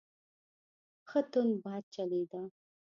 [1.09, 2.41] ښه تند باد چلیده.